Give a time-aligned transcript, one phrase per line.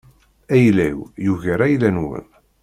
[0.53, 2.27] Ayla-w yugar ayla-nwen.